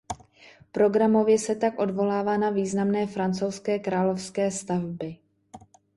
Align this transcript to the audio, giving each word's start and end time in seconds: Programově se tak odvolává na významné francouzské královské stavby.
Programově 0.71 1.39
se 1.39 1.55
tak 1.55 1.79
odvolává 1.79 2.37
na 2.37 2.49
významné 2.49 3.07
francouzské 3.07 3.79
královské 3.79 4.51
stavby. 4.51 5.17